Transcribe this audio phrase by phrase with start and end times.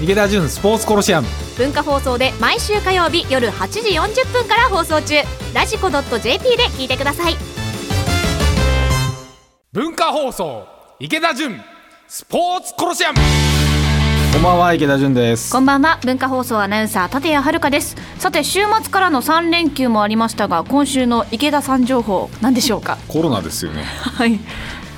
[0.00, 1.28] 池田純スポーツコロシアム。
[1.56, 5.14] 文化放送で毎週火曜日夜8時40分から放送中。
[5.54, 7.34] ラジコ .jp で聞いてください。
[9.72, 10.66] 文化放送
[11.00, 11.60] 池田純
[12.08, 13.18] スポーツコロシアム。
[14.32, 15.52] こんばんは池田純です。
[15.52, 15.98] こんばんは。
[16.04, 17.96] 文化放送アナウンサー立谷遥です。
[18.18, 22.98] さて週末からの3連休もありましたが今週の池田さん情報何でしょうか？
[23.08, 23.84] コロナですよね。
[24.02, 24.38] はい。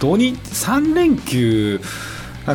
[0.01, 1.81] 土日3連休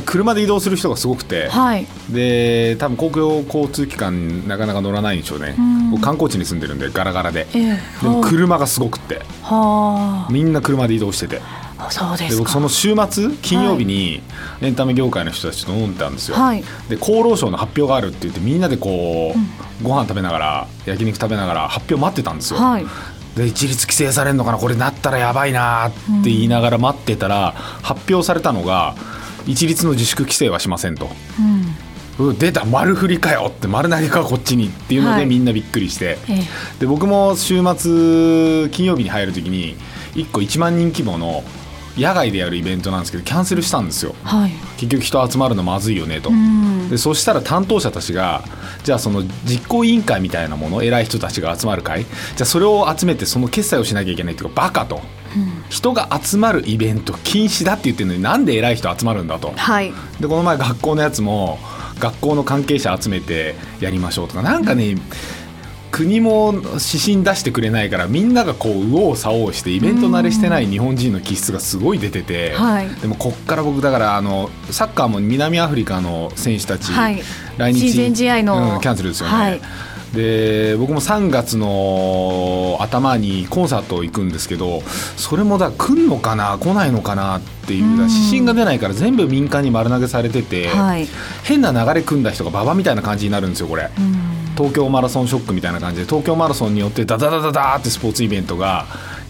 [0.05, 1.85] 車で移動する人がすごくて、はい。
[2.09, 5.91] で多分公共交通機関なかなか乗らないんでしょうね、ん。
[5.91, 7.79] 僕観光地に住んでるんでガラガラで、ええ。
[8.01, 9.21] でも車がすごくって。
[9.43, 11.41] はみんな車で移動してて。
[11.83, 14.21] あそうです僕その週末金曜日に
[14.61, 16.63] エンタメ業界の人たちと飲んでたんですよ、はい。
[16.89, 22.85] で厚労省の発表があるって言ってみんなでこう、ご飯食べながら焼肉食べながら発表待ってたんですよ、はい。
[23.35, 28.95] で一律規制されるのかなこれなったらやばいなって言いながら待ってたら、発表されたのが
[29.47, 31.09] 一律の自粛規制はしませんと。
[32.19, 32.27] うん。
[32.27, 32.37] うん。
[32.37, 35.19] 出た丸振りかよって丸投げかこっちにっていうのはい。
[35.21, 36.43] でみんなびっくりして、ええ。
[36.79, 39.75] で僕も週末金曜日に入る時に
[40.13, 41.43] 1個1万人規模の
[41.97, 44.15] 野外でやるイベントなんですけどキャンセルしたんですよ。
[44.23, 44.51] はい。
[44.77, 46.89] 結局人集まるのまずいよねと、うん。
[46.89, 48.43] でそしたら担当者たちが
[48.83, 55.01] じゃあその実行委員会みたいなもの偉い人たちが集まる会じゃあそれを集めてその決済をしなきゃいけないっていうかバカと、
[55.69, 59.53] 人が集まるイベント禁止だって言ってるのになんで偉い人集まるんだと。
[59.55, 59.93] はい。
[60.19, 61.57] でこの前学校のやつも
[61.99, 64.97] 学校の関係者集めてやりましょうとかなんかね
[65.91, 66.63] 国も指
[66.99, 72.89] 針出してくれないからみんながこう右往左往してイベント慣れしてない日本人の気質がすごい出てて、はい。
[73.01, 77.21] でもこっから僕だからあのサッカーも南アフリカの選手たち、はい。
[77.57, 79.61] 来日親善試合のうんキャンセルですよね、はい
[80.13, 84.81] で僕も3月の頭にコンサート行くんですけど
[85.15, 91.07] それもだ来んのかな来ないのかなっていう指針が出ないから全部民間に丸投げされてて、はい。
[91.43, 93.89] 変な流れ組んだ人が馬場みたいな感じになるんですよこれ。
[94.57, 98.85] 東京マラソンショックみたいな感じで東京マラソンによってダダダダダーってスポーツイベントが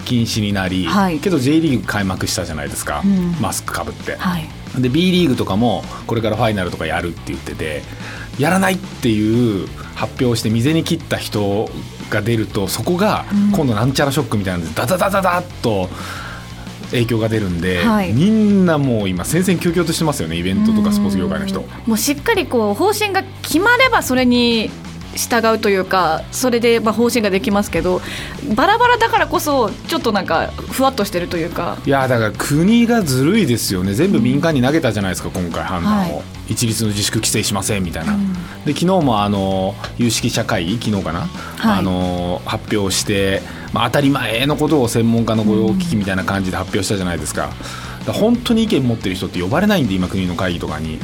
[0.06, 1.20] 禁止になり、はい。
[1.20, 3.36] けど J リーグ開幕したじゃないですか、ん。
[3.40, 4.50] マスクかぶって、はい。
[4.80, 7.84] で B リーグとかもこれからファイナルとかやるって言ってて
[8.40, 11.70] やらないっていう発表をして未に切った人
[12.10, 15.90] が出るとそこが今度なんちゃらショックみたいなのでダダダダダッと
[16.92, 18.12] 影響が出るんで、はい。
[18.12, 21.62] みんなもう今戦々恐々としてますよねイベントとかスポーツ業界の人。
[21.88, 24.70] もうしっかりこう方針が決まればそれに
[25.16, 28.02] 従うというかそれでまあ方針ができますけど
[28.56, 31.78] バラバラだからこそちょっとなんかふわっとしてるというか。
[31.86, 33.94] いやだから国がずるいですよね。
[33.94, 36.24] 全部民間に投げたじゃないですか今回判断を、はい。
[36.50, 38.18] 一律の自粛規制しませんみたいな、
[38.66, 41.80] で昨日もあの有識者会議昨日かな、はい。
[41.80, 43.42] あの発表して、
[43.74, 47.50] まあ、当たり前のことを専門家の御用聞きみたいな感じで発表したじゃないですか。
[48.00, 51.00] だから本当に意見持ってる人って呼ばれないんで今国の会議とかに、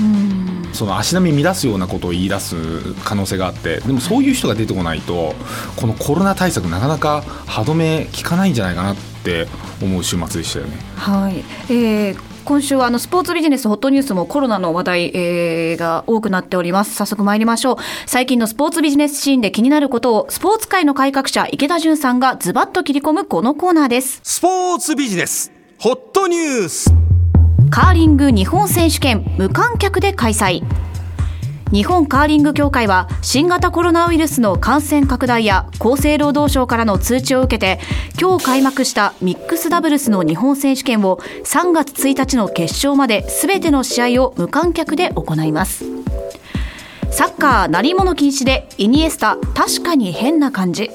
[0.73, 2.55] その足並み乱すようなことを言い出す
[3.03, 5.33] 可能性があってでもそういう人が出てこないと
[5.75, 9.47] このコロナ対策なかなか歯止め効かないんじゃないかなって
[9.81, 10.77] 思う週末でしたよね。
[10.95, 16.95] はい、えー今週はあのスポーツビジネスホットニュースもコロナの話題、えーが多くなっております。
[16.95, 17.77] 早速参りましょう。
[18.05, 24.21] 最近のスポーツビジネスシーンで気になることをスポーツ界の改革者池田純さんがズバッと切り込むこのコーナーです。
[24.23, 27.06] スポーツビジネスホットニュース
[27.77, 30.63] カーリング日本選手権無観客で開催。
[31.71, 37.79] 日本カーリング協会は新型コロナウイルスの感染拡大や厚生労働省からの通知を受けて
[38.19, 45.85] 今日開幕したミックスダブルスの日本選手権を3月1日の決勝まで全ての試合を無観客で行います
[47.11, 50.89] サッカー鳴り物禁止でイニエスタ確かに変な感じ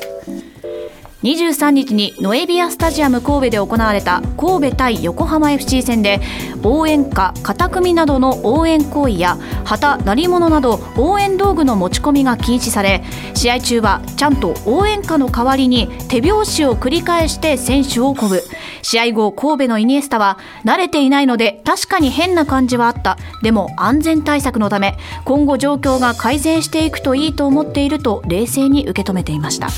[1.23, 6.21] 23日にノエビアスタジアム神戸で行われた神戸対横浜 FC 戦で
[6.65, 18.43] 応援歌片組などの応援行為や旗鳴り物など応援道具の持ち込みが禁止され試合中はちゃんと応援歌の代わりに手拍子を繰り返して選手を鼓舞。
[18.83, 23.17] 試合後神戸のイニエスタは慣れていないので確かに変な感じはあった。
[23.43, 29.69] でも安全対策のため今後状況が改善していくといいと思っていると冷静に受け止めていました。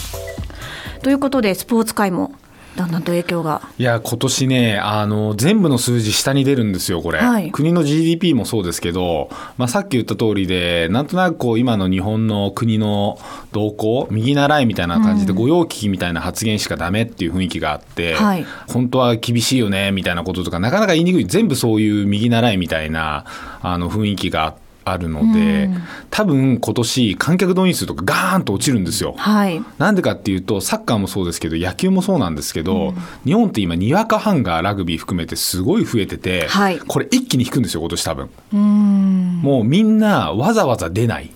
[1.04, 2.32] ということでスポーツ界も
[2.76, 3.60] だんだんと影響が。
[3.78, 7.18] いや、今年ね、あの、全部の数字下に出るんですよ、これ。
[7.18, 7.52] はい。
[7.52, 9.28] 国の GDP もそうですけど、
[9.58, 13.18] まあ、さっき言った通りで、なんとなくこう、今の日本の国の
[13.52, 18.46] 動向、右習いみたいな感じで、御用聞きみたいな発言しかダメっていう雰囲気があって、はい。
[18.72, 23.24] 本当は厳しいよね、みたいなこととか、なかなか言いにくい、全部そういう右習いみたいな、
[23.62, 25.70] あの、雰囲気があって、あるので、
[26.10, 29.14] 多分今年観客動員数とかガーンと落ちるんですよ。
[29.16, 29.62] はい。
[29.78, 32.94] なんでかっていうと、サッカーもそうですけど、野球もそうなんですけど、
[33.24, 38.30] 日本って今、にわかファンがラグビー含めてすごい増えてて、はいこれ一気に引くんですよ、今年多分。
[39.42, 41.30] もうみんなわざわざ出ない。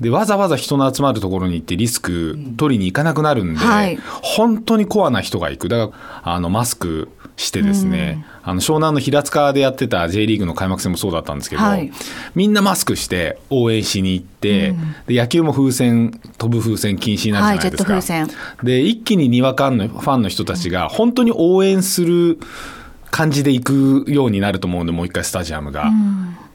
[0.00, 5.68] で、わざわざ人の集まるところに行ってリスク取りに行かなくなるんで、はい本当にコアな人が行く。
[5.68, 5.92] だか
[6.24, 11.92] ら、あの、マスクしてですね、あの、湘南の平塚でやってた J リーグの開幕戦もそうだったんですけど、はい。
[12.34, 14.74] みんなマスクして応援しに行って、
[15.06, 17.92] で野球も風船、飛ぶ風船禁止になるじゃないですか。
[17.92, 22.38] はいジェット風で、一気ににわかのファンの人たちが本当に応援する
[23.10, 25.90] 感じで行くようになると思うんで、もう一回スタジアムが。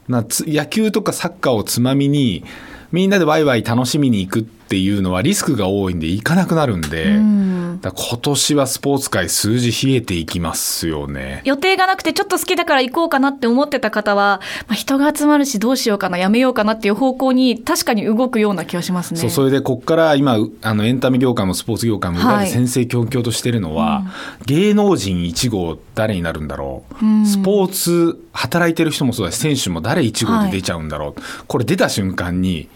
[0.08, 2.44] なつ野球とかサッカーをつまみに、
[2.92, 7.18] みんなでワイワイ楽しみに行くっていうのはリスクが多いんで行かなくなるんで、
[7.82, 11.42] だから今年はスポーツ界数字冷えていきますよね。
[11.44, 19.20] 予定がなくてちょっと好きだから行こうかなって思ってた方は、まあ、人が集まるしどうしようかな、やめようかなっていう方向に確かに動くような気がしますね。
[19.20, 22.46] そう、それでこっから今、うあの、エンタメ業界もスポーツ業界も裏はい。
[22.46, 24.04] で先生教教としてるのは、
[24.46, 32.68] 芸能人1号誰になるんだろう、スポーツ、働いてる人もそうだし、選手も誰1号で出ちゃうんだろう、これ出た瞬間に、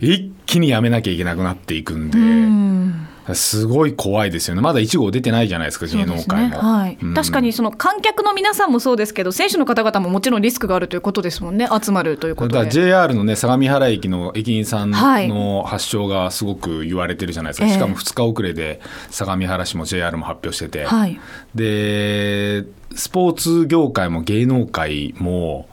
[0.00, 4.62] 一気にやめなきゃいけなくなっていくんで、すごい怖いですよね。
[4.62, 6.58] まだ1号出てないじゃないですか、芸能界も。
[6.58, 12.82] はいうん確かにその観客の皆さんもそうですけど、選手の方々ももちろんリスクがあるということですもんね、集まるというこだからとで。
[12.82, 17.66] JR のね、相模原駅の駅員さんはいの発症がすごく言われてるじゃないですか。
[17.66, 18.80] ええしかも2日遅れで
[19.10, 20.84] 相模原市も JR も発表してて。
[20.84, 21.20] はい
[21.54, 22.64] で、
[22.94, 25.68] スポーツ業界も芸能界も、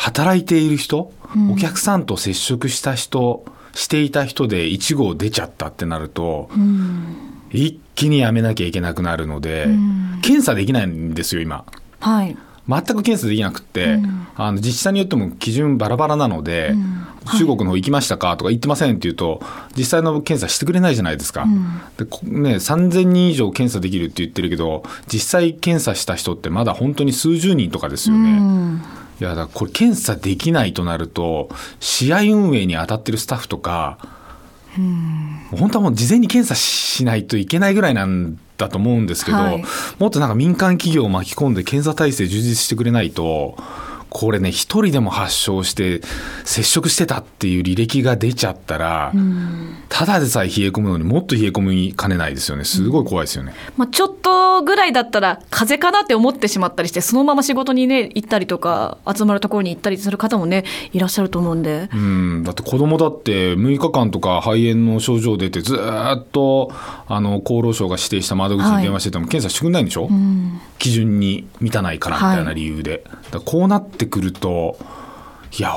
[0.00, 1.12] 働いている人、
[1.52, 3.44] お客さんと接触した人、
[3.74, 6.48] していた人で1号出ちゃったってなると、
[7.50, 9.66] 一気にやめなきゃいけなくなるので、
[10.22, 11.66] 検査できないんですよ、今。
[12.00, 12.34] はい。
[12.66, 13.98] 全く検査できなくって、
[14.36, 16.74] あの自治体によっても基準バラバラなので、
[17.36, 19.42] 中国の方行きましたかとか行ってませんって言うと、
[19.76, 21.46] 実際の検査してくれないじゃないですか。
[21.98, 24.82] でこね、3000人以上検査できるって言ってるけど、
[25.12, 28.40] 実際検査した人ってまだ本当に数十人とかですよね。
[29.20, 33.98] いや、だこれ検査できないとなると、試合運営に当たってるスタッフとか、
[35.50, 39.64] 本当はもう事前に検査しないといけないぐらいなんだと思うんですけど、はい。
[39.98, 43.56] もっとなんか民間企業を巻き込んで検査体制充実してくれないと、
[44.10, 46.00] これね、一人でも発症して、
[46.44, 49.12] 接触してたっていう履歴が出ちゃったら、
[49.88, 52.64] ただでさえ冷え込むのにもっと冷え込みかねないですよね。
[52.64, 53.54] すごい怖いですよね。
[53.76, 61.88] まあ、ちょっとぐらいだったら、風邪かなって思ってしまったりして、そのまま仕事にね、行ったりとか、集まるところに行ったりする方もね、いらっしゃると思うんで。
[61.94, 66.72] うん、だって子供だって6日間とか肺炎の症状出てずーっと
[67.06, 70.08] あの厚労省が指定した窓口に電話してても検査してくれないんでしょ、
[70.78, 74.76] 基準に満たないからみたいな理由で、だからこうなってくると
[75.58, 75.74] いや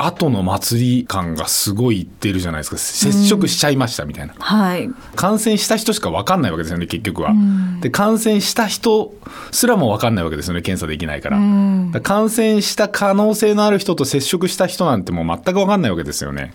[0.00, 2.78] 後の祭り感がすごいいってるじゃないですか。
[2.78, 4.88] 接触しちゃいましたみたいな、はい。
[5.16, 7.34] 感染した人しか分かんないわけですよね結局は、
[7.80, 9.12] で感染した人
[9.50, 16.54] すらも分かんないわけですよね検査できないから,、だから感染した可能性のある人と接触した人なんてもう全く分かんないわけですよね。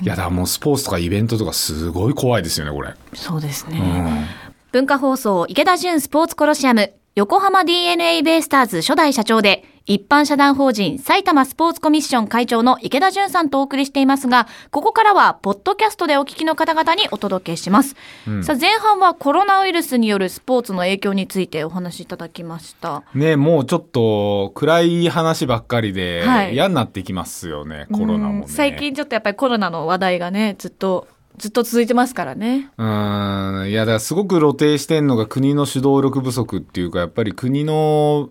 [0.00, 3.78] いやだからもうスポーツとかイベントとかすごい怖いですよねこれ、そうですね。
[3.78, 4.24] うん。
[4.72, 6.94] 文化放送池田純スポーツコロシアム。
[7.16, 17.96] 横浜 DNA ベイスターズ初代社長で一般社団法人埼玉スポーツコミッション会長の池田純さんとお送りしていますがここからはポッドキャストでお聞きの方々にお届けします、
[18.42, 23.02] さあ前半はコロナウイルスによるスポーツの影響についてお話しいただきました。
[23.14, 26.54] ねもうちょっと暗い話ばっかりではい。
[26.54, 28.40] 嫌になってきますよね、コロナもね。
[28.42, 32.70] うん最近ちょっとやっぱりコロナの話題がねずっとずっと続いてますからね。
[32.76, 38.28] うん、いや、だからすごく露呈してんのが国の主導力不足っていうか、やっぱり国の、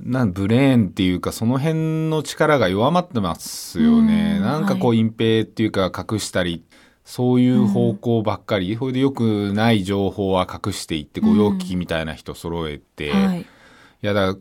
[0.00, 4.36] なんブレーンっていうか、その辺の力が弱まってますよね。
[4.38, 4.42] うん。
[4.42, 6.64] なんかこう、隠蔽っていうか、隠したり、
[7.04, 13.40] そういう方向ばっかり、それでよくない情報は隠していって、御用聞きみたいな人揃えて、はい。
[13.40, 13.46] い
[14.02, 14.36] や、だ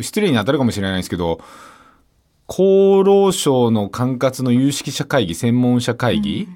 [0.00, 1.40] 失礼に当たるかもしれないですけど、
[2.46, 6.48] 厚労省の管轄の有識者会議、専門者会議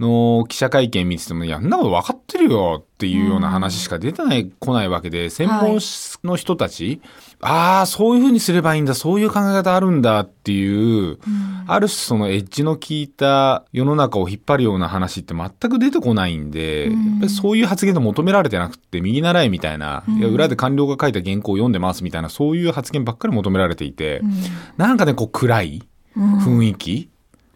[0.00, 5.78] の記者会見見てても、いや、そんなこと分かってるよっていうような話しか出てない、来ないわけで、専門
[6.24, 7.02] の人たち、
[7.42, 11.18] ああ、そういうふうにすればいいんだ、そういう考え方あるんだっていう、
[11.66, 24.22] ある種そのエッジの効いた世の中を引っ張るような話って全く出てこないんで、やっぱりそういう発言が求められてなくって、右習いみたいな、いや裏で官僚が書いた原稿を読んでますみたいな、そういう発言ばっかり求められていて、
[24.78, 25.82] なんかね、こう暗い
[26.16, 27.09] 雰囲気、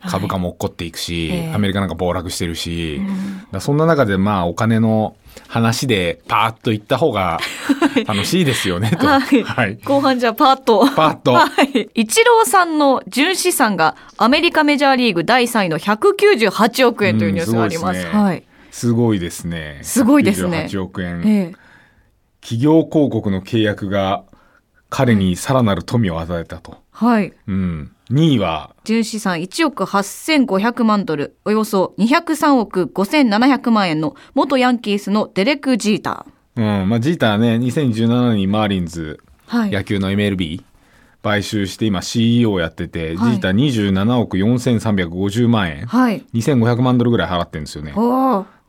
[0.09, 3.13] 株価も落っこっていくし、ええアメリカなんか暴落してるし、だか
[3.53, 5.17] らそんな中でまあお金の
[5.49, 7.39] 話でパーッと言った方が
[8.07, 9.07] 楽しいですよね、と。
[9.07, 9.79] はいはい。
[9.85, 10.87] 後半じゃあパーッと。
[10.95, 11.33] パーッと。
[11.35, 11.91] はい。
[11.95, 18.07] イチローさんの純資産がアメリカメジャーリーグ第3位の198億円というニュースがあります。
[18.07, 18.45] うんはい。
[18.71, 19.79] すごいですね。
[19.83, 21.23] すごいですね98億円。
[21.25, 21.65] ええ。
[22.41, 24.25] 企業広告の契約が
[24.91, 26.77] 彼にさらなる富を与えたと。
[26.91, 27.33] はい。
[27.47, 27.94] うん。
[28.15, 36.25] 2位は、純資産1億8500万ドル、およそ203億5700万円の元ヤンキースのデレク・ジータ
[36.57, 39.59] うん、まあ、ジーターね、2017年にマーリンズ、ー。
[39.59, 39.71] はい。
[39.73, 40.63] 野球の MLB、
[41.25, 43.55] 買収して今 CEO をやってて、はいジーター
[43.93, 45.87] 27億4350万円。
[45.87, 46.25] はい。
[46.35, 47.95] 2500万ドルぐらい払ってるんですよね。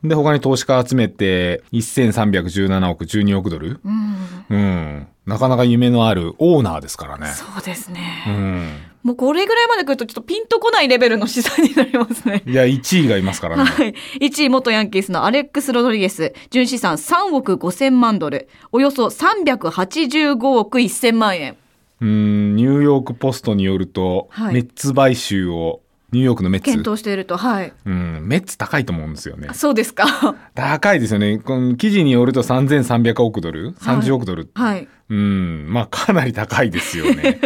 [0.04, 3.80] で、他に投資家集めて、1317億、12億ドル。
[3.86, 4.16] うん。
[4.50, 5.08] うん。
[5.28, 7.28] なかなか夢のあるオーナーですからね。
[7.28, 8.24] そうですうね。
[8.28, 8.95] ん。
[9.06, 12.42] もうこれぐらいまで来るとちょっとピンとこないレベルの資産になりますね。
[12.44, 13.64] いや、1位がいますからね。
[13.64, 13.94] はい。
[14.20, 16.34] 1位元ヤンキースのアレックス・ロドリゲス。
[16.50, 18.50] 純資産3億5千万ドル。
[18.72, 21.56] およそ385億1千万円。
[22.02, 25.82] うん、ニューヨークポストによると、はいメッツ買収を、
[26.12, 26.66] ニューヨークのメッツ。
[26.66, 27.38] 検討していると。
[27.38, 27.74] はい。
[27.86, 29.50] うん、メッツ高いと思うんですよね。
[29.54, 30.36] そうですか。
[30.56, 31.38] 高いですよね。
[31.38, 34.88] この記事によると3300億ドル ?30 億ドル、はい。
[35.10, 37.40] うん、まあかなり高いですよね。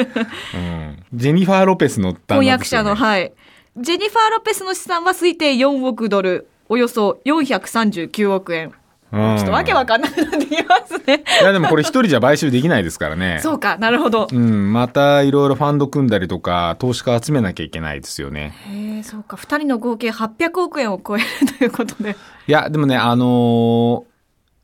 [0.53, 3.33] うん、ジェニファー・ロペスの旦婚那ね約者の、はい。
[3.77, 6.47] ジェニファー・ロペスの資産は推定4億ドル。
[6.69, 8.73] およそ439億円。
[9.11, 11.23] うんちょっとわけわかんなくなってきますね。
[11.41, 13.39] いやでもこれ一人じゃ買収できないですからね。
[13.41, 14.27] そうか、なるほど。
[14.31, 18.53] うん、またいろいろファンド組んだりとか、投資家集めなきゃいけないですよね。
[18.67, 19.35] へえ、そうか。
[19.35, 21.25] 二人の合計800億円を超える
[21.57, 22.15] ということで。
[22.47, 24.09] いや、でもね、あのー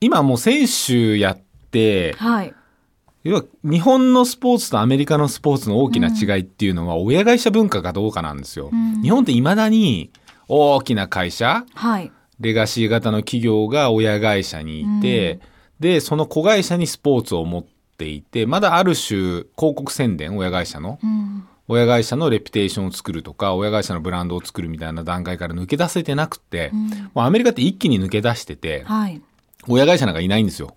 [0.01, 1.39] 今もう選手やっ
[1.71, 2.53] て、はい。
[3.25, 8.69] 要は日本のスポーツとアメリカのスポーツの大きな違いっていうのは親会社文化かどうかなんですよ。
[8.69, 10.11] ん日本って未だに
[10.47, 12.11] 大きな会社、はい。
[12.39, 15.39] レガシー型の企業が親会社にいて、
[15.79, 17.65] で、その子会社にスポーツを持っ
[17.97, 20.99] ていて、まだある種広告宣伝、親会社の。
[21.03, 21.47] うん。
[21.67, 26.71] 親会社のレピュテーションを作るとか、親会社のブランドを作るみたいな段階から抜け出せてなくて、
[27.15, 29.19] もうアメリカって一気に抜け出してて、はい。
[29.67, 30.75] 親会社なんかいないんですよ。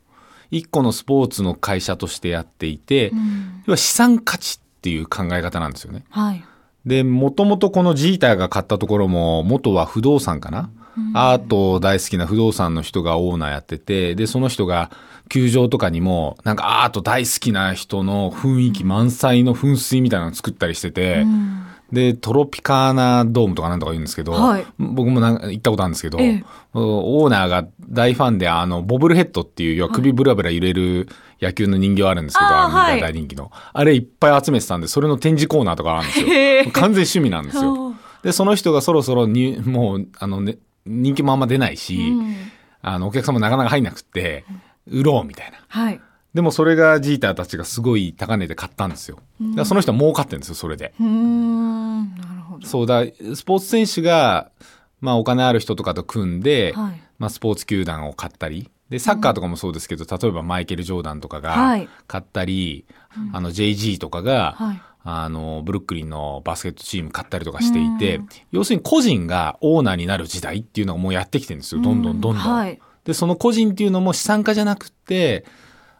[0.50, 3.62] 一個のスポーツの会社としてやっていて、うん。
[3.66, 6.04] 要は資産価値っていう考え方なんですよね。
[6.10, 6.44] はい。
[6.86, 10.70] で、もともとこのジーターが買ったところも、元は不動産かな、
[11.14, 14.90] アート大好きな不動産の人がオーナーやってて、で、その人が
[15.28, 21.62] 球場とかにも、なんかアート大好きな人の雰囲気満載の噴水みたいなの作ったりしてて、うん。
[21.92, 31.08] で、トロピカーナドームとかなんとか言うんですけど、はい僕もなんか行ったことあるんですけど、ええオーナーが大ファンで、あの、ボブルヘッドっていう、要は首ブラブラ揺れる
[31.40, 33.50] 野球の人形あるんですけど、あーアメリカはい大人気の。
[33.72, 36.72] あれいっぱい集めてたんで、それの展示コーナーとかあるんですよ。
[36.72, 38.24] 完全趣味なんですおよ ー。
[38.24, 42.36] で、その人がそろそろに、もう、あのね、人気もあんま出ないし、うん
[42.82, 44.44] あの、お客さんもなかなか入んなくって、
[44.86, 45.58] 売ろうみたいな。
[45.68, 46.00] はい。
[46.38, 49.18] でもそれがジーターたちがすごい高値で買ったんですよ。
[49.64, 50.94] その人は儲かってるんですよ、それで。
[51.00, 52.14] うーん。
[52.14, 52.64] なるほど。
[52.68, 53.02] そうだ、
[53.34, 54.52] スポーツ選手が、
[55.00, 62.84] まあお金ある人とかと組んで、はいまあスポーツ球団を買ったり、で、サッカーとかもそうですけど、例えばマイケル・ジョーダンとかはがい買ったり、
[63.32, 68.20] あの JG とかが、はいあの、ブルックリンのバスケットチーム買ったりとかしていて、
[68.52, 71.82] 要するに個人がオーナーになる時代っていうのがもうやってきてるんですよ。
[71.82, 72.34] どんどんどんどん。
[72.36, 75.46] はいで、その個人っていうのも資産家じゃなくて、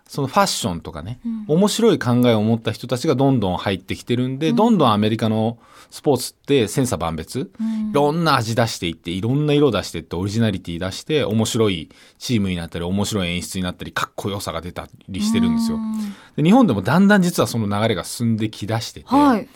[0.08, 5.58] そのファッションとかね、面白い考えを持った人たちがどんどん入ってきてるんで、どんどんアメリカの
[5.90, 7.40] スポーツって千差万別、
[7.90, 15.78] いろんな味出していって、いろんな色出していって、オリジナリティ出して、面白いチームになったり、面白い演出になったり、かっこよさが出たりしてるんですよ。
[16.36, 19.46] で日本でもだんだん実はその流れが進んできだしてて、はい。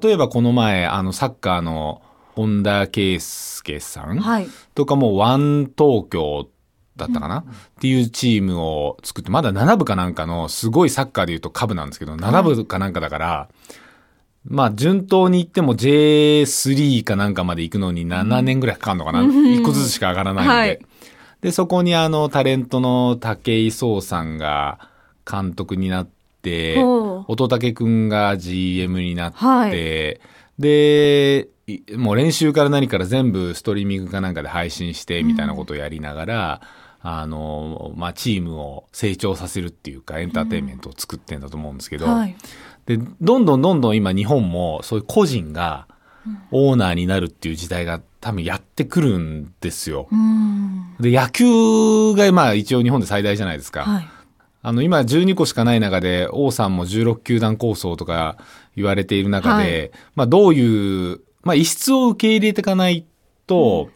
[0.00, 2.02] 例えばこの前、あの、サッカーの
[2.36, 4.48] 本田圭佑さん、はい。
[4.76, 6.48] とかもワン東京
[6.98, 7.44] だったかな、っ
[7.80, 13.48] ていうチームを作って、まだ7部かなんかの、すごいサッカーで言うと下部なんですけど、7部かなんかだから、
[14.44, 20.54] まあ順当に言っても J3 かなんかまで行くのに7年ぐらいかかるのかな、一個ずつしか上がらないんで。
[20.54, 20.78] はい。
[21.40, 24.90] で、そこにあの、タレントの武井壮さんが
[25.30, 26.08] 監督になっ
[26.42, 26.82] て、
[27.28, 29.70] 乙武くんが GM になって、はい。
[30.58, 36.60] で、いもう練習から何から全部ストリーミングかなんかで配信してみたいなことをやりながら、
[37.00, 42.36] あの、まあ、チームを成長させるっていうか、エンターテインメントを作ってんだと思うんですけど、はい。
[42.86, 45.86] で、どんどんどんどん今日本もそういう個人が
[46.50, 50.08] オーナーになるっていう時代が多分やってくるんですよ。
[50.10, 50.96] うん。
[50.98, 53.82] で、野球がまあ一応日本で最大じゃないですか。
[53.82, 54.08] はい。
[54.60, 58.38] あの、今12個しかない中で、王さんも16球団構想とか
[58.74, 63.06] 言われている中で、はまあどういう、まあ異質を受け入れていかない
[63.46, 63.90] と、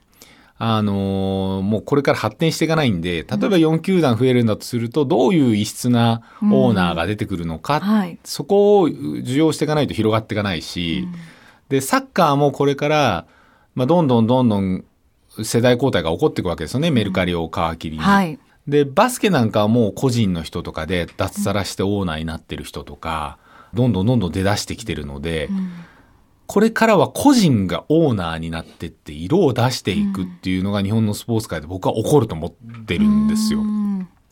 [0.65, 8.17] あのーもうこれから発展していかないんで、例えば4球団増えるんだとすると、どういう異質なオーナーが出てくるのか、はい。
[8.23, 11.09] そこを受容していかないと広がっていかないし、
[11.69, 13.27] で、サッカーもこれから、
[13.75, 14.85] まあ、どんどんどんどん
[15.43, 18.03] 世代交代が起こっていくわけですよね、メルカリを皮切りに。
[18.05, 18.39] はい。
[18.69, 23.39] で、バスケなんかはもう個人の人とかで脱サラしてオーナーになってる人とか、
[23.75, 25.49] どんどんどんどん出だしてきてるので、
[26.53, 33.63] これからは個人がオーナーになってって色を出していくっていうのが日本のスポーツ界で僕は起こると思ってるんですよ。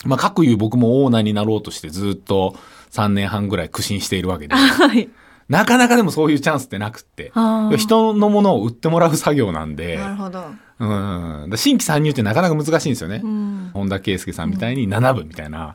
[0.04, 2.56] まあ、各言う僕もオーナーになろうとしてずっと
[2.90, 5.08] 3年半ぐらい苦心しているわけで、 はい。
[5.48, 7.32] なかなかでもそういうチャンスってなくって
[7.78, 10.44] 人のものを売ってもらう作業なんで、なるほど。
[10.78, 11.50] うん。
[11.56, 13.20] 新規参入ってなかなか難しいんですよね。
[13.20, 15.72] ん本田圭佑さんみたいに7部みたいな、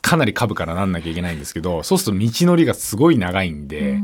[0.00, 4.00] かなり株からなんなきゃいけないんですけど、そうすると道のりがすごい長いんで、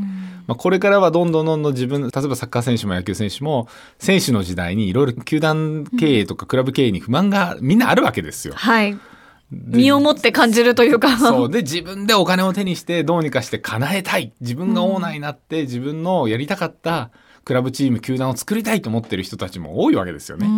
[0.51, 3.69] まあ、これからはどんどんどんどん自分、例えばサッカー選手も野球選手も、
[4.01, 8.55] 選手の時代にいろいろ球団経営とかクラブ経営に不満がみんなあるわけですよ。
[8.57, 8.99] はい。
[9.53, 11.17] 身をもって感じるというか。
[11.19, 11.51] そう。
[11.53, 14.33] で、自分でお金を手にして、どうにかして叶えたい。
[14.41, 17.11] 自分がオーナーになって、自分のやりたかった
[17.45, 20.49] クラブチーム、球団を作りたいと思ってる人たちも多いわけですよね。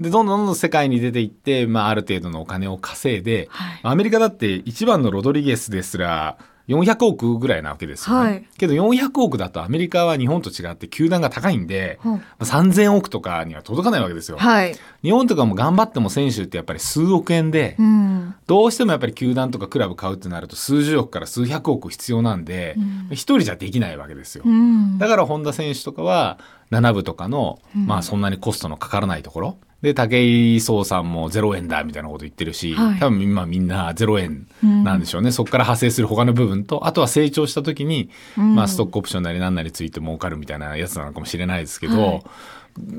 [0.00, 8.30] で、どんどんどんどん世界に出ていって、まあ、ある程度のお金を稼いで、はいアメリカだって一番のロドリゲスですら、400億ぐらいなわけですよね。
[8.30, 14.36] はいけど400億だとアメリカは日本と違って球団が高いんで、うん3000億とかには届かないわけですよ。
[14.38, 14.74] はい。
[15.02, 18.34] 日本とかも頑張っても選手ってやっぱり数億円で、うん。
[18.46, 22.76] どうしてもやっぱり球団とかクラブ買うってなると数十億から数百億必要なんで、
[23.10, 24.44] 一人じゃできないわけですよ。
[24.46, 24.98] うん。
[24.98, 26.38] だから本田選手とかは
[26.70, 29.58] 7部とかの、まあそんなにコストのかからないところ。
[29.84, 34.46] で、武井壮さんも0円だみたいなこと言ってるし、はい多分今みんな0円
[34.84, 35.30] なんでしょうね。
[35.30, 42.22] そこから派生する他の部分と、あとは成長した時に、まあストックオプションなり何なりついて儲かるみたいなやつなのかもしれないですけど、はい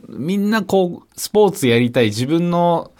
[0.07, 2.91] みんなこう、スポーツやりたい自分の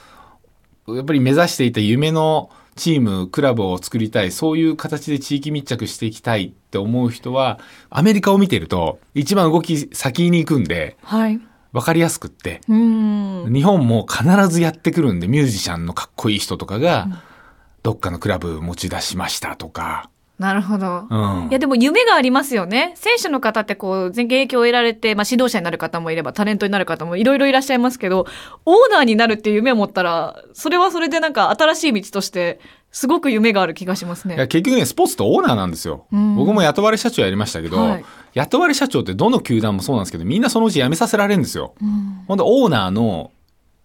[0.88, 11.40] やっぱり目指していた夢のチーム、クラブを作りたい、そういう形で地域密着していきたいって思う人は、アメリカを見てると、一番動き先に行くんで、はい。
[11.76, 13.54] わかりやすくって、うん。
[13.54, 17.08] 日本も必ずやってくるんで、ミュージシャンのかっこいい人とかが、
[17.84, 21.08] どっかのクラブ持ち出しましたとか、なるほど。
[21.10, 21.16] う
[21.46, 22.94] んいやでも夢がありますよね。
[22.96, 28.26] 選手の方ってこう、全経験を得られて、まあ指導者になる方もいれば、タレントになる方もいろいろいらっしゃいますけど、
[28.66, 32.60] オーナーになるっていう夢を持ったら、それはそれでなんか新しい道として、
[32.96, 34.48] すごく夢がある気がしますいやね。
[34.48, 36.06] 結局ね、スポーツってオーナーなんですよ。
[36.16, 38.06] ん僕も雇われ社長やりましたけど、はい
[38.36, 41.74] 雇われ社長ってどの球団もそうなんですけど、みんなそのうち辞めさせられるんですよ。
[42.28, 43.32] ほんで、オーナーの、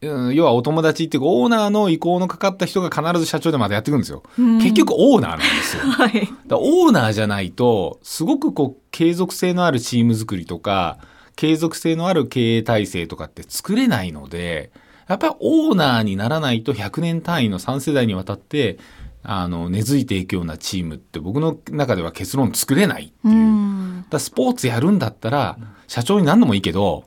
[0.03, 4.23] うん要はお友達っていうか、オーナーの意向のかかった人が必ず社長でまたやってくるんですよ。
[4.37, 5.83] 結局オーナーなんですよ。
[5.91, 6.29] はい。
[6.51, 10.99] オーナーじゃないと、すごくこう、継続性のあるチーム作りとか、
[11.35, 14.71] 継続性のある経営体制とかって作れないので、
[15.11, 18.79] やっぱりオーナーにならないと100年単位の3世代にわたって、
[19.25, 23.35] あの、根付いていくようなチームって僕の中では結論作れないっていう。
[23.35, 24.07] うん。
[24.09, 27.05] だスポーツやるんだったら、社長になるのもいいけど、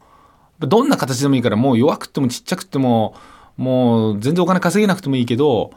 [0.60, 3.16] どんな形でもいいから、もう弱くってもちっちゃくっても、
[3.56, 5.72] もう全然お金稼げなくてもいいけど、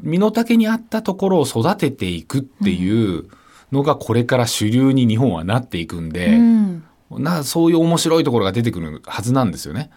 [0.00, 3.28] 身の丈に合ったところを育てていくっていう
[3.72, 6.84] のがこれから主流に日本はなっていくんで、うん。
[7.18, 9.90] なそういう面白いところが出てくるはずなんですよね。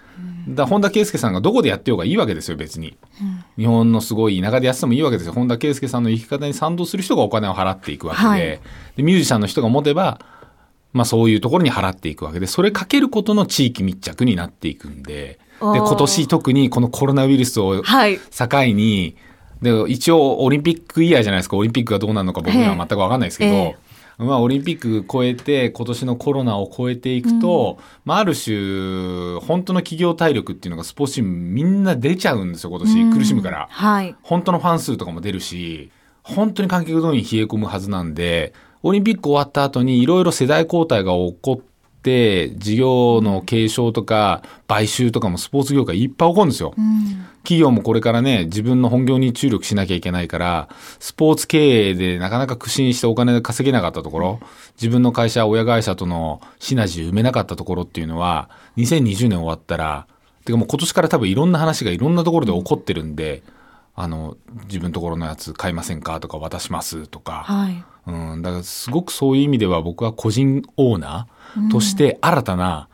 [0.47, 2.97] だ本田圭佑さんがどこでやってようがいいわけですよ、別に。
[3.57, 5.33] 日本のすごい田舎でやっててもいいわけですよ。
[5.33, 8.39] 本田圭佑さんの生き方に賛同する人がお金を払っていくわけで、はい
[8.95, 10.19] でミュージシャンの人が持てば、
[10.93, 18.19] まあそういうところに払っていくわけで、それかけることの地域密着になっていくんで、で、今年特にこのコロナウイルスをはい。
[18.19, 19.15] 境に、
[19.61, 21.57] で、一応オリンピックイヤーじゃないですか。
[21.57, 23.77] オリンピックがどうなるのか僕には全くわかんないですけど、ええ
[24.17, 33.11] まあオリンピック超えて、今年のコロナを超えていくと、まあある種、本当の企業体力っていうのがスポーツみんな出ちゃうんですよ、今年。
[33.11, 33.67] 苦しむから。
[33.69, 34.15] はい。
[34.21, 35.91] 本当のファン数とかも出るし、
[36.23, 46.73] 本当に観客動員冷え込むはずなんで、オリンピック終わった後にいろいろ世代交代が起こって、事業の継承とか買収とかもスポーツ業界いっぱい起こるんですよ。
[47.45, 54.39] 企業もこれからね、自分の本業に注力しなきゃいけないから、スポーツ経営でなかなか苦心してお金稼げなかったところ、
[54.75, 60.07] 自分の会社、親会社とのシナジー埋めなかったところっていうのは、2020年終わったら、
[60.43, 63.43] てかもう今年から多分いろんな話がいろんなところで起こってるんで、
[63.95, 67.83] あの、自分のところのやつ買いませんかとか渡しますとか、はい。
[68.07, 72.87] うん、だからすごくそういう意味では僕は個人オーナーとして新たな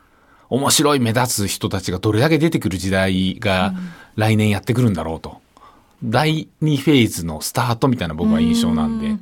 [0.52, 3.74] 面白い目立つ人たちがどれだけ出てくる時代が
[4.16, 5.42] 来年やってくるんだろうと。
[6.04, 9.08] 第2フェーズのスタートみたいな僕は印象なんで。
[9.08, 9.22] うん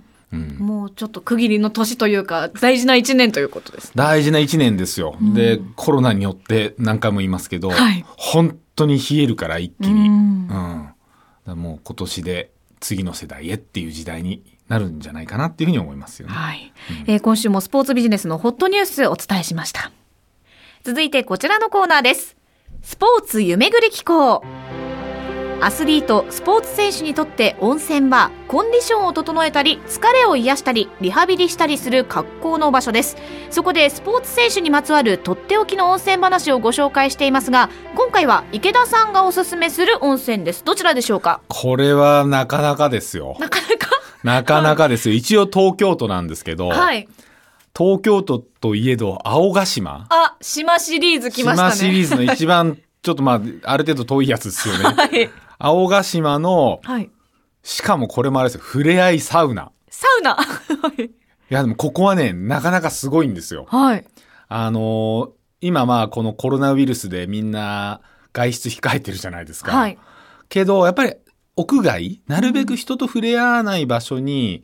[0.60, 3.92] もうちょっと区切りの年というか、大事な一年ということです。
[3.96, 5.16] 大事な1年ですよ。
[5.34, 10.08] で、コロナによって何回も言いますけど、はい本当に冷えるから一気に。
[10.08, 10.50] ううんん。
[10.50, 10.94] だか
[11.48, 16.34] らもう今年で次の世代へっていう時代になるんじゃないかなっていうふうに思いますよね。
[16.36, 16.72] はい、
[17.08, 19.92] えー今週もスポーツビジネスのホットニュースお伝えしました。
[20.84, 22.38] 続いてこちらのコーナーです。
[22.84, 24.44] スポーツ夢ぐり機構。
[25.62, 33.18] アスリート、スポーツ選手にとって温泉はコンディションを整えたり、疲れを癒したり、リハビリしたりする格好の場所です。
[33.50, 40.64] そこでスポーツ選手にまつわるとっておきの温泉話をご紹介していますが、今回は池田さんがおすすめする温泉です。
[40.64, 41.42] どちらでしょうか？
[41.50, 43.36] これはなかなかですよ。
[43.38, 43.90] なかなか？
[44.24, 45.16] なかなかですよ。
[45.16, 47.10] 一応東京都なんですけど、はい。
[47.78, 50.08] 東京都といえど青ヶ島。
[50.10, 51.72] あ、島シリーズ来ましたね。
[51.72, 53.42] 島シリーズの一番、ちょっとまあ、
[53.72, 54.84] ある程度遠いやつですよね。
[54.96, 55.30] はい。
[55.60, 57.12] 青ヶ島の、はい。
[57.62, 59.72] しかもこれもあれですよ、触れ合いサウナ。
[59.90, 60.36] サウナ。
[60.36, 60.44] は
[60.98, 61.04] い。
[61.04, 61.10] い
[61.50, 63.66] や、でもここはね、なかなかすごいんですよ。
[63.70, 64.06] はい。
[64.48, 68.00] あのー今まあこのコロナウイルスでみんな
[68.32, 69.76] 外出控えてるじゃないですか。
[69.76, 69.98] はい。
[70.48, 71.14] けど、やっぱり
[71.58, 74.64] 屋外、なるべく人と触れ合わない場所に、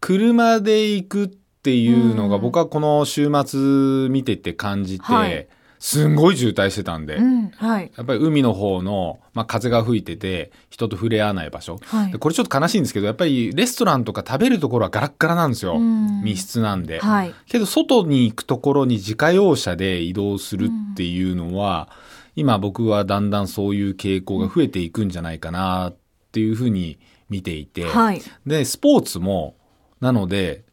[0.00, 5.48] 車で行くっていうのがうん僕はこの週末見てて感じて、はい
[5.78, 7.50] すんごい渋滞してたんで、うん。
[7.50, 7.92] はい。
[7.96, 11.78] やっぱり海の方の、まあ、風が吹いてて、人と触れ合わない場所。
[11.84, 15.76] はいでこれちょっと悲しいんですけど、やっぱりレストランとか食べるところはガラッガラなんですよ。
[15.76, 16.98] うん密室なんで。
[16.98, 17.34] はい。
[17.46, 21.88] けど、外に行くところに自家用車で移動するっていうのは、
[22.34, 25.96] 今僕はだんだんそういう傾向が増えていくんじゃないかなっ
[26.32, 26.98] ていうふうに
[27.30, 27.84] 見ていて。
[27.84, 28.22] はい。
[28.46, 29.54] で、スポーツも、
[30.00, 30.64] なので、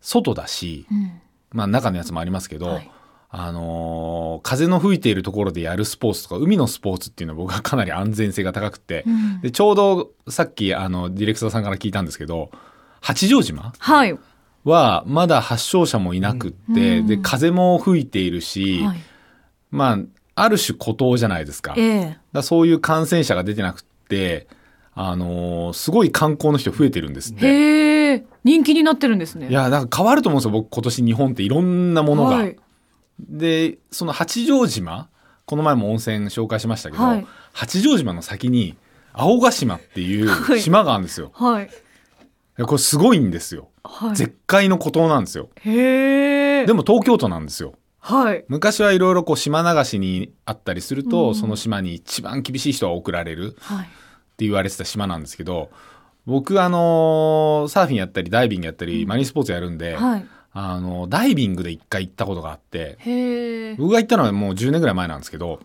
[0.00, 1.20] 外だし、うん。
[1.50, 2.90] まあ中のやつもありますけど、はい
[3.34, 12.50] あのー風の吹いているところでやるスポーツとか、海のスポーツっていうのは僕はかなり安全性が高くて、うんで、ちょうどさっきあの、ディレクターさんから聞いたんですけど、
[13.00, 14.18] 八丈島はい。
[14.64, 18.98] はまだ発症者もいなくって、うんで、風も吹いているし、はい。
[19.70, 19.98] まあ、
[20.34, 21.74] ある種孤島じゃないですか。
[21.76, 22.18] ええ。
[22.32, 24.46] らそういう感染者が出てなくって、
[24.94, 27.46] あのーすごい観光の人増えてるんですって。
[27.46, 28.24] へえ。
[28.44, 29.48] 人気になってるんですね。
[29.48, 32.36] いや、なんか変わると思うんですよ、僕今年日本っていろんなものが。
[32.36, 32.56] はい。
[33.28, 35.08] で、その八丈島、
[35.44, 38.76] この前も温泉紹介しましたけど、はい八丈島の先に
[39.12, 41.32] 青ヶ島っていうはい島があるんですよ。
[41.34, 41.70] はい。
[42.64, 43.68] これすごいんですよ。
[43.84, 44.16] はい。
[44.16, 45.50] 絶海の孤島なんですよ。
[45.60, 46.66] へえ。
[46.66, 47.74] でも東京都なんですよ。
[47.98, 48.44] はい。
[48.48, 53.84] 昔はいろいろこう島流しにあったりすると、うんその島に一番厳しい人が送られるはい。
[53.84, 53.88] っ
[54.36, 55.70] て言われてた島なんですけど、
[56.24, 60.26] 僕あのーサーフィンやったりダイビングやったり、マリンスポーツやるんで、はい。
[60.54, 62.98] あのダイビングで一回行ったことがあって。
[63.78, 65.60] 僕が行ったのはもう10年ぐらい前なんですけど、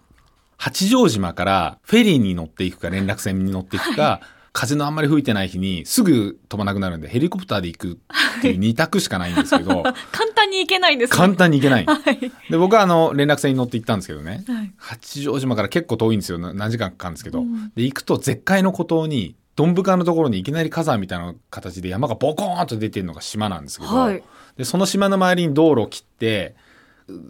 [0.58, 4.22] 八丈島からフェリーに乗っていくか連絡船に乗っていくか、
[4.54, 7.92] 風のあんまり吹いてない日にすぐ飛ばなくなるんでヘリコプターで行く
[8.40, 11.86] っていう2択しかないんですけど、 簡単に行けないんですね簡単に行けない。
[11.86, 12.32] はい。
[12.50, 14.72] で、僕はあの連絡船に乗って行ったんですけどね、はい。
[14.78, 16.40] 八丈島から結構遠いんですよ。
[16.40, 17.42] な何時間かかるんですけど。
[17.42, 24.24] うんで、行くと絶海の孤島に、どんぶかのところにいきなり火山みたいな形で山がボコーンと出てるのが島なんですけど、はい
[24.58, 26.56] で、その島の周りに道路を切って、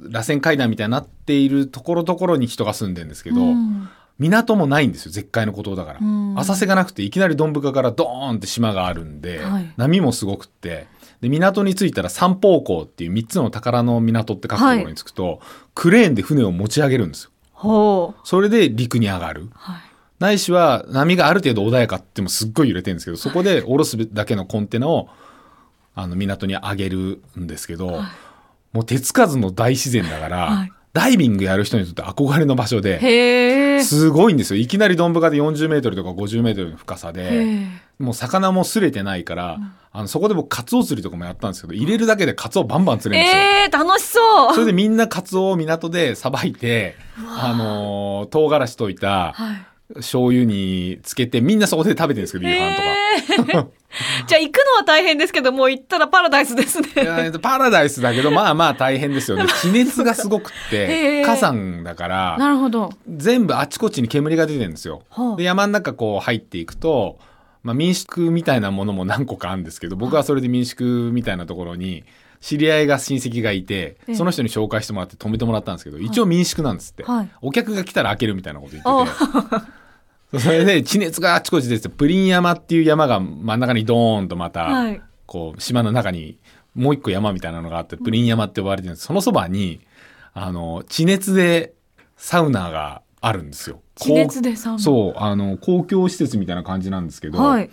[0.09, 5.99] 螺旋階段みたいになっているところどころに人が住んでるんですけど、うん港もないんですよ、絶海の孤島だから。
[6.01, 10.87] うん浅瀬がなくて、いきなりどんぶかからドーンって島があるんで、はい波もすごくって、
[11.21, 15.39] で、港に着いたら三方港っていう3つの宝の港って書くところに着くと、
[15.75, 17.31] クレーンで船を持ち上げるんですよ。
[17.53, 18.21] ほう。
[18.27, 19.49] それで陸に上がる。
[19.53, 19.81] はい。
[20.19, 25.09] ないしは波がある程度穏やかってもすっごい揺れてるんですけど、そこで下ろすだけのコンテナを
[25.97, 28.01] あの港に上げるんですけど、
[28.71, 33.79] もう手つかずの大自然だから、はいダイビングやる人にとって憧れの場所で。
[33.83, 34.59] すごいんですよ。
[34.59, 37.67] いきなりどんぶかで40メートルとか50メートルの深さへで、え。
[37.99, 39.59] もう魚も擦れてないから、
[39.91, 43.43] あのそこで僕カツオ釣りとかもやったんですけど、入れるだけでカツオバンバン釣れるんですよ。
[43.43, 44.53] ええ、楽しそう。
[44.55, 46.95] それでみんなカツオを港でさばいて、
[47.39, 49.67] あのー唐辛子溶いたはい。
[49.95, 53.67] 醤油につけて、みんなそこで食べてるんですけど、夕飯とか。
[54.27, 56.89] じゃあ行くのは大変ですけど、もう行ったらパラダイスですね。
[56.95, 59.45] いやパラダイスだけど、まあまあ大変ですよね。
[59.61, 62.91] 地熱がすごくっへて、ー火山だから、なるほど。
[63.07, 65.35] 全部あちこちに煙が出てるんですよはあ。
[65.37, 67.17] で、山の中こう入っていくと、
[67.63, 72.03] まあ民宿みたいなものも何個かあるんですけど、僕はそれで民宿みたいなところに、
[72.39, 77.29] 知り合いが親戚がいてええ、その人に紹介してもらって止めてもらったんですけど、一応民宿なんですってはい。
[77.41, 79.76] お客が来たら開けるみたいなこと言ってて。
[80.37, 86.39] それで地熱があちこち出てて、プリン山っていう山が真ん中にドーンとまた、はいこう、島の中に
[86.73, 89.05] もう一個山みたいなのがあって、プリン山って呼ばれてるんです。
[89.05, 89.81] そのそばに、
[90.33, 91.73] あの、地熱で
[92.15, 93.81] サウナがあるんですよ。
[93.95, 97.69] 地熱でサウナそう、あの、公共施設みたいな感じなんですけど、はい。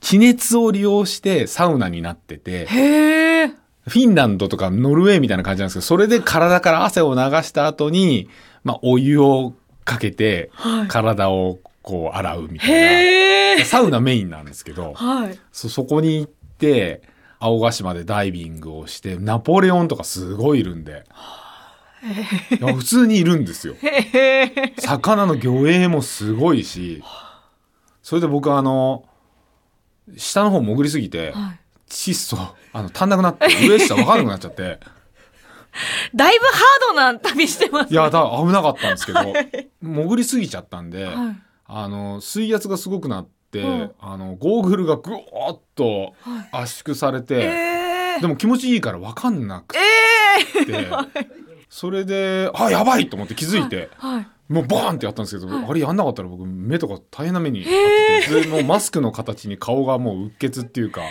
[0.00, 3.48] 地熱を利用してサウナになってて、へえ。
[3.88, 8.28] フィンランドとかノルウェーみたいな感じなんですけど、それで体から汗を流した後に、
[8.64, 13.64] まあ、お湯をかけてはい体をこう洗うみたいな。
[13.64, 15.38] サウナメインなんですけど、はい。
[15.52, 17.02] そ、そこに行って、
[17.40, 21.04] 青ヶ島でダイビングをして、ナポレオンとかすごいいるんで。
[22.60, 23.74] 普通にいるんですよ。
[24.78, 27.02] 魚の魚影もすごいし、
[28.02, 29.04] それで僕あの、
[30.16, 31.60] 下の方潜りすぎて、はい。
[31.88, 32.36] 窒素、
[32.72, 34.78] あの、足んなくなって、上下分かんなくなっちゃって、
[36.14, 39.20] だいぶハードな旅してますいや、だ危なかったんですけど、
[39.80, 43.90] 潜りすぎちゃったんで、はいあの、水圧がすごくなって、うん。
[44.00, 46.14] あの、ゴーグルがぐおっと
[46.50, 48.20] 圧縮されて、えー。
[48.20, 49.80] でも気持ちいいから分かんなくて、
[50.72, 50.88] え
[51.68, 54.28] それで、あ、やばいと思って気づいて、ーはい。
[54.48, 61.02] もうバーンってやったんですけど、あれやんなかったら僕目とか大変な目に遭ってて、もうマスクの形に顔がもううっ血っていうか、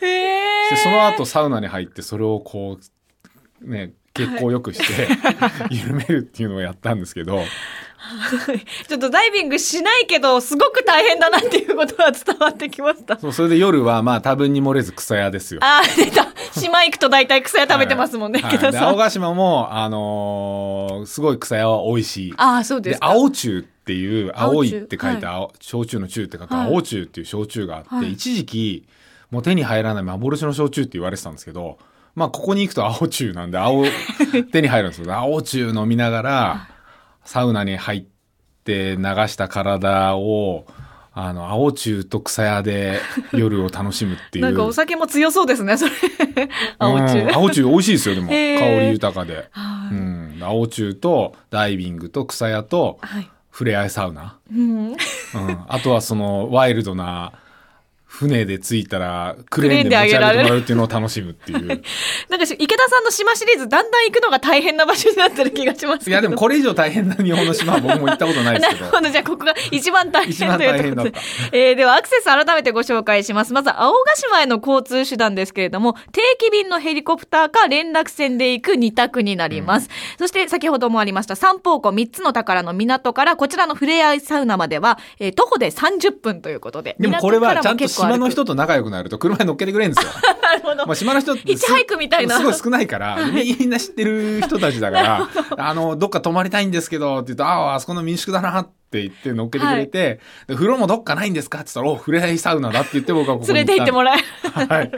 [0.00, 2.78] でその後サウナに入ってそれをこ
[3.60, 5.08] う、ね、血行を良くして、
[5.70, 7.42] 緩めるっていうのをやったんですけど、
[8.88, 13.18] ちょっとダイビングしないけど、すごく大変だなっていうことは伝わってきました。
[13.18, 15.60] そうそれで夜はまあ多分に漏れず草屋ですよ。
[15.62, 16.26] あー、出た。
[16.52, 18.88] 島行くと大体草屋食べてますもんね、はいで池田さん。
[18.90, 22.34] 青ヶ島も、あのーすごい草屋は美味しい。
[22.36, 23.08] ああ、そうでですか。
[23.08, 28.86] 青中っていう青いって書いて青、焼酎の中って書くはい青中っていう焼酎があって、はい一時期
[29.30, 31.78] もう手に入らない幻の焼酎って言われてたんですけど
[32.16, 33.84] まあここに行くと青中なんで青
[34.50, 36.68] 手に入るんですけど青中飲みながら
[37.24, 38.04] サウナに入っ
[38.64, 40.66] て流した体を
[41.12, 43.00] あの青中と草屋で
[43.32, 44.44] 夜を楽しむっていう。
[44.44, 45.92] なんかお酒も強そうですね、それ。
[46.78, 47.20] 青中。
[47.20, 47.34] うん。
[47.34, 47.62] 青中。
[47.64, 48.28] 美味しいですよでも。
[48.28, 53.30] 香り豊かで、はうん、青中とダイビングと草屋とはい。
[53.50, 54.36] 触れ合いサウナ。
[54.52, 54.88] うん。
[54.88, 54.96] うん、
[55.68, 57.32] あとはそのワイルドな
[58.18, 61.66] 船で着いたらクレーンで持ち上げてもらうっていうのを楽しむっていう。
[62.30, 66.10] なんかし池田さんの島シリーズ、だんだん行くのが大変な場所になってる気がしますけど。
[66.10, 68.80] いやでもこれ以上大変な日本の島は僕も行ったことないですけど。
[68.80, 69.10] なるほど。
[69.10, 71.12] じゃあ、ここが一番大変というところで。
[71.52, 73.52] えーでは、アクセス改めてご紹介します。
[73.52, 79.90] まず、青ヶ島への交通手段ですけれども、定期便のヘリコプターか連絡船で行く2択になります。
[80.18, 86.96] そして、先ほどもありました、三方湖3つの宝の港から、こちらの触れ合いサウナまでは、えー徒歩で30分ということで。
[86.98, 88.46] でもこれはちゃんと島の人と。
[88.46, 90.12] と仲良くなると車に乗っけてくれるんですよ。
[90.42, 104.68] なるほどまあ島の人ってヒッチハイクみたいなすごい少ないから、みんな知ってる人たちだから、 あの、どっか泊まりたいんですけど、って言うと、ああ、あそこの民宿だなって言って乗っけてくれて、で風呂もどっかないんですかって言ったら、お、触れ合いサウナだって言って僕はここに連 れて行ってもららえる。
[104.68, 104.90] はい。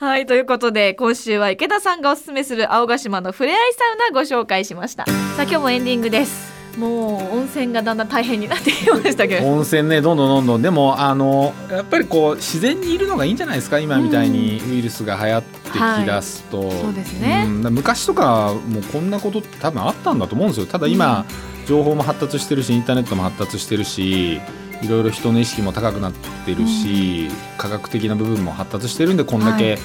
[0.00, 5.06] はい、ということで、今週は池田さんがおすすめする青ヶ島の触れ合いサウナご紹介しました。
[5.06, 6.65] さあ、今日もエンディングです。
[6.76, 9.46] もう、温泉がだんだん大変になってきましたけど。
[9.46, 10.62] 温泉ねどんどんどんどん。
[10.62, 17.44] でもあのやっぱりこう自然にいるのがいいんじゃないですか今みたいにウイルスが流行ってきだすと、そうですね。
[17.46, 17.62] ん。
[17.62, 20.66] だ昔とかもうこんなことって多分あったんだと思うんですよ。
[20.66, 21.24] ただ今、
[21.66, 24.34] 情報も発達してるしインターネットも発達してるし
[24.82, 29.78] いろいろ人の意識も高くなってるし、科学的な部分も発達してるんでこんだはけ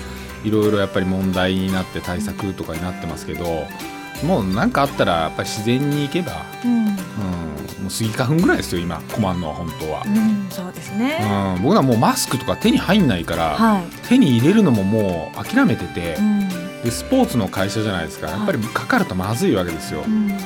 [0.43, 3.67] いろいろやっぱり問題になって対策とかになってますけど、
[4.23, 6.93] もう何かあったらやっぱり自然に行けば、うん、うん、も
[7.87, 9.01] うスギ花粉ぐらいですよ今。
[9.13, 10.03] 困るのは本当は。
[10.05, 11.55] うん、そうですね。
[11.57, 13.83] うん、僕らもうマスクとか手に入んないから、はい。
[14.07, 16.49] 手に入れるのももう諦めてて、うん、
[16.83, 18.29] でスポーツの会社じゃないですか。
[18.29, 20.37] やっぱりかかるとまずいわけですよ、うん、うん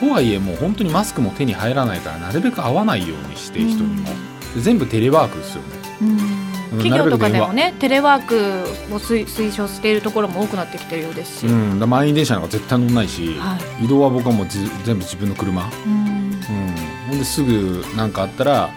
[0.00, 4.08] とはいえもう本当にマスクも手に入らないからなるべく会わないようにして人にも、
[4.54, 5.68] で全部テレワークですよね。
[6.02, 6.29] うん
[6.70, 8.36] 企業とかでもね、テレワーク
[8.94, 11.46] を推推奨しているところも多くなってきてるようですし。
[11.46, 16.36] うん、満員電車なんか絶対乗んないし、は移動は僕はもうじ全部自分の車、うん、うん、
[17.08, 18.70] ほんですぐ何かあったら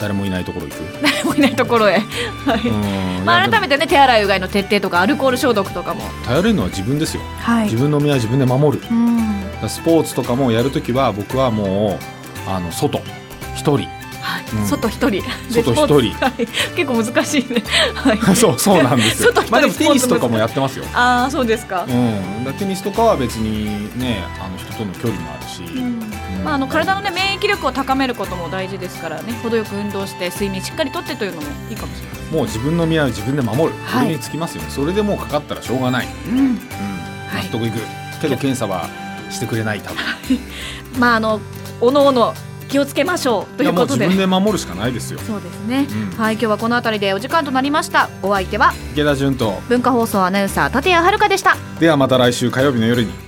[0.00, 1.98] 誰もいないところ行く、誰もいないところへ。
[1.98, 2.68] はい。
[2.68, 3.24] うん。
[3.24, 6.02] まあ、改めてね、手洗いうがいの徹底とか、アルコール消毒とかも。
[6.24, 7.22] 頼れるのは自分ですよ。
[7.38, 7.76] は自。
[7.76, 8.84] 分の身は自分で守る。
[8.90, 9.68] うん。
[9.68, 11.98] スポーツとかもやるときは僕はも
[12.46, 13.00] うあの外。
[13.54, 13.88] 一人
[14.68, 15.22] 外一人。
[15.50, 16.14] 外一人。
[16.24, 16.46] はい。
[16.76, 17.62] 結構難しいね。
[17.94, 18.18] はい。
[18.36, 19.32] そうそうなんですよ。
[19.50, 20.84] まあでもテニスとかもやってますよ。
[20.94, 21.86] ああ、そうですか。
[21.88, 21.90] う。
[21.90, 23.64] ん、テニスとかは別に
[23.98, 26.00] ねあの人との距離もあるし、うん。
[26.44, 29.32] まあ、あの体の、ね、免疫力を高めることも大事ですからね。
[29.42, 32.32] 程よく運動して睡眠しっかりとってというのもいいかもしれない。
[32.32, 34.04] もう自分の身は自分で守る、はい。
[34.04, 34.70] それにつきますよね。
[34.70, 36.54] それでもうかかったらしょうがない、うん。
[36.54, 36.60] 納
[37.50, 37.80] 得いく、
[38.20, 38.88] けど検査は
[39.30, 39.98] してくれない多分。
[40.98, 41.40] まああの
[41.80, 42.34] おのおの
[42.68, 44.06] 気をつけましょうということで。
[44.06, 45.18] 分で守るしかないですよ。
[45.26, 46.18] そうですね、うん。
[46.18, 48.08] はい今日はこの辺りでお時間となりました。
[48.22, 48.72] お相手は？
[48.92, 49.60] 池田純と。
[49.68, 51.56] 文化放送アナウンサー立谷遥でした。
[51.80, 53.25] ではまた来週火曜日の夜に